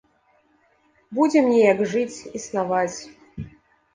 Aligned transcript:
Будзем 1.19 1.51
неяк 1.51 1.79
жыць, 1.91 2.25
існаваць. 2.39 2.99